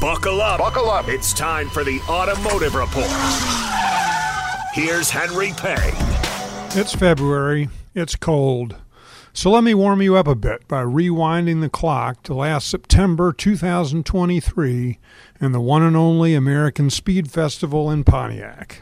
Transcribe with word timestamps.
Buckle 0.00 0.40
up. 0.40 0.58
Buckle 0.58 0.88
up. 0.88 1.08
It's 1.08 1.34
time 1.34 1.68
for 1.68 1.84
the 1.84 2.00
Automotive 2.08 2.74
Report. 2.74 3.10
Here's 4.72 5.10
Henry 5.10 5.52
Payne. 5.58 5.92
It's 6.70 6.94
February. 6.94 7.68
It's 7.94 8.16
cold. 8.16 8.76
So 9.34 9.50
let 9.50 9.62
me 9.62 9.74
warm 9.74 10.00
you 10.00 10.16
up 10.16 10.26
a 10.26 10.34
bit 10.34 10.66
by 10.66 10.82
rewinding 10.82 11.60
the 11.60 11.68
clock 11.68 12.22
to 12.22 12.34
last 12.34 12.68
September 12.68 13.30
2023 13.34 14.98
and 15.38 15.54
the 15.54 15.60
one 15.60 15.82
and 15.82 15.96
only 15.96 16.34
American 16.34 16.88
Speed 16.88 17.30
Festival 17.30 17.90
in 17.90 18.02
Pontiac. 18.02 18.80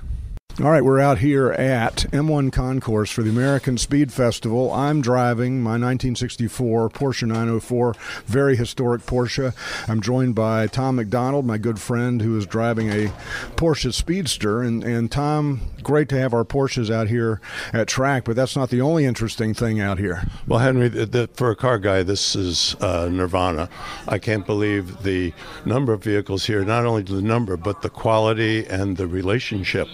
All 0.61 0.73
right, 0.73 0.85
we're 0.85 0.99
out 0.99 1.19
here 1.19 1.53
at 1.53 1.99
M1 2.11 2.51
Concourse 2.51 3.13
for 3.13 3.23
the 3.23 3.31
American 3.31 3.79
Speed 3.79 4.13
Festival. 4.13 4.73
I'm 4.73 5.01
driving 5.01 5.63
my 5.63 5.79
1964 5.79 6.89
Porsche 6.89 7.29
904, 7.29 7.95
very 8.27 8.57
historic 8.57 9.03
Porsche. 9.03 9.55
I'm 9.89 10.01
joined 10.01 10.35
by 10.35 10.67
Tom 10.67 10.97
McDonald, 10.97 11.47
my 11.47 11.59
good 11.59 11.81
friend, 11.81 12.21
who 12.21 12.37
is 12.37 12.45
driving 12.45 12.91
a 12.91 13.13
Porsche 13.55 13.95
Speedster. 13.95 14.61
And, 14.61 14.83
and 14.83 15.13
Tom, 15.13 15.61
great 15.85 16.09
to 16.09 16.19
have 16.19 16.35
our 16.35 16.45
Porsches 16.45 16.91
out 16.91 17.07
here 17.07 17.41
at 17.73 17.87
track, 17.87 18.25
but 18.25 18.35
that's 18.35 18.57
not 18.57 18.71
the 18.71 18.81
only 18.81 19.05
interesting 19.05 19.55
thing 19.55 19.81
out 19.81 20.01
here. 20.01 20.25
Well, 20.49 20.59
Henry, 20.59 20.89
the, 20.89 21.07
the, 21.07 21.31
for 21.35 21.53
a 21.53 21.57
car 21.57 21.79
guy, 21.79 22.03
this 22.03 22.35
is 22.35 22.75
uh, 22.81 23.09
nirvana. 23.09 23.69
I 24.09 24.19
can't 24.19 24.45
believe 24.45 25.05
the 25.05 25.33
number 25.65 25.93
of 25.93 26.03
vehicles 26.03 26.47
here, 26.47 26.65
not 26.65 26.85
only 26.85 27.03
the 27.03 27.23
number, 27.23 27.57
but 27.57 27.83
the 27.83 27.91
quality 27.91 28.67
and 28.67 28.97
the 28.97 29.07
relationship 29.07 29.87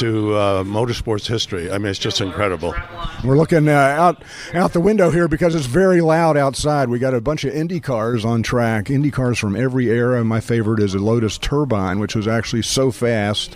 to 0.00 0.34
uh, 0.34 0.64
motorsports 0.64 1.26
history. 1.26 1.70
I 1.70 1.76
mean, 1.76 1.88
it's 1.90 1.98
just 1.98 2.22
incredible. 2.22 2.74
We're 3.22 3.36
looking 3.36 3.68
uh, 3.68 3.72
out 3.72 4.22
out 4.54 4.72
the 4.72 4.80
window 4.80 5.10
here 5.10 5.28
because 5.28 5.54
it's 5.54 5.66
very 5.66 6.00
loud 6.00 6.38
outside. 6.38 6.88
We 6.88 6.98
got 6.98 7.12
a 7.12 7.20
bunch 7.20 7.44
of 7.44 7.54
Indy 7.54 7.80
cars 7.80 8.24
on 8.24 8.42
track, 8.42 8.88
Indy 8.88 9.10
cars 9.10 9.38
from 9.38 9.54
every 9.54 9.90
era. 9.90 10.24
My 10.24 10.40
favorite 10.40 10.80
is 10.80 10.94
a 10.94 10.98
Lotus 10.98 11.36
Turbine, 11.36 11.98
which 11.98 12.16
was 12.16 12.26
actually 12.26 12.62
so 12.62 12.90
fast 12.90 13.54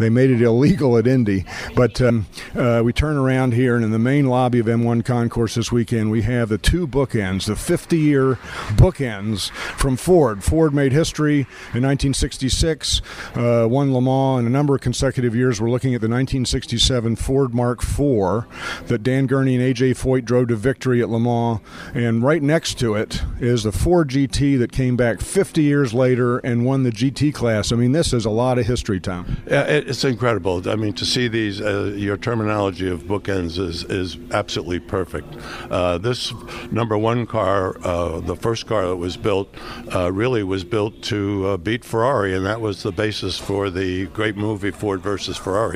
they 0.00 0.10
made 0.10 0.30
it 0.30 0.42
illegal 0.42 0.98
at 0.98 1.06
Indy. 1.06 1.44
But 1.76 2.00
um, 2.00 2.26
uh, 2.56 2.82
we 2.84 2.92
turn 2.92 3.16
around 3.16 3.54
here, 3.54 3.76
and 3.76 3.84
in 3.84 3.92
the 3.92 3.98
main 3.98 4.26
lobby 4.26 4.58
of 4.58 4.66
M1 4.66 5.04
Concourse 5.04 5.54
this 5.54 5.70
weekend, 5.70 6.10
we 6.10 6.22
have 6.22 6.48
the 6.48 6.58
two 6.58 6.88
bookends, 6.88 7.46
the 7.46 7.54
50-year 7.54 8.34
bookends 8.74 9.50
from 9.78 9.96
Ford. 9.96 10.42
Ford 10.42 10.74
made 10.74 10.90
history 10.90 11.40
in 11.72 11.82
1966, 11.84 13.00
uh, 13.36 13.66
won 13.70 13.92
Le 13.94 14.00
Mans 14.00 14.40
in 14.40 14.46
a 14.46 14.50
number 14.50 14.74
of 14.74 14.80
consecutive 14.80 15.36
years. 15.36 15.60
We're 15.60 15.70
looking 15.70 15.83
at 15.92 16.00
the 16.00 16.08
1967 16.08 17.16
Ford 17.16 17.52
Mark 17.52 17.82
IV 17.82 18.46
that 18.86 19.02
Dan 19.02 19.26
Gurney 19.26 19.56
and 19.56 19.76
AJ 19.76 19.90
Foyt 19.98 20.24
drove 20.24 20.48
to 20.48 20.56
victory 20.56 21.02
at 21.02 21.08
Le 21.08 21.18
Mans. 21.18 21.60
And 21.92 22.22
right 22.22 22.42
next 22.42 22.78
to 22.78 22.94
it 22.94 23.20
is 23.40 23.64
the 23.64 23.72
Ford 23.72 24.08
GT 24.10 24.56
that 24.60 24.70
came 24.70 24.96
back 24.96 25.20
50 25.20 25.62
years 25.62 25.92
later 25.92 26.38
and 26.38 26.64
won 26.64 26.84
the 26.84 26.90
GT 26.90 27.34
class. 27.34 27.72
I 27.72 27.76
mean, 27.76 27.92
this 27.92 28.12
is 28.12 28.24
a 28.24 28.30
lot 28.30 28.58
of 28.58 28.66
history, 28.66 29.00
Tom. 29.00 29.36
Yeah, 29.46 29.64
it's 29.64 30.04
incredible. 30.04 30.68
I 30.70 30.76
mean, 30.76 30.92
to 30.94 31.04
see 31.04 31.26
these, 31.26 31.60
uh, 31.60 31.92
your 31.96 32.16
terminology 32.16 32.88
of 32.88 33.02
bookends 33.02 33.58
is, 33.58 33.84
is 33.84 34.16
absolutely 34.30 34.80
perfect. 34.80 35.34
Uh, 35.70 35.98
this 35.98 36.32
number 36.70 36.96
one 36.96 37.26
car, 37.26 37.76
uh, 37.84 38.20
the 38.20 38.36
first 38.36 38.66
car 38.66 38.86
that 38.86 38.96
was 38.96 39.16
built, 39.16 39.52
uh, 39.94 40.12
really 40.12 40.44
was 40.44 40.62
built 40.62 41.02
to 41.02 41.46
uh, 41.48 41.56
beat 41.56 41.84
Ferrari, 41.84 42.34
and 42.34 42.46
that 42.46 42.60
was 42.60 42.82
the 42.82 42.92
basis 42.92 43.38
for 43.38 43.70
the 43.70 44.06
great 44.06 44.36
movie 44.36 44.70
Ford 44.70 45.00
versus 45.00 45.36
Ferrari. 45.36 45.73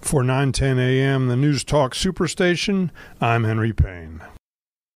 For 0.00 0.22
910 0.22 0.78
AM, 0.78 1.28
the 1.28 1.36
News 1.36 1.64
Talk 1.64 1.94
Superstation, 1.94 2.90
I'm 3.20 3.44
Henry 3.44 3.72
Payne. 3.72 4.22